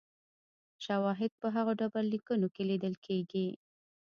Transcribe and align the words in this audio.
شواهد 0.85 1.31
په 1.41 1.47
هغو 1.55 1.71
ډبرلیکونو 1.79 2.47
کې 2.53 2.63
لیدل 2.69 2.93
کېږي 3.05 3.47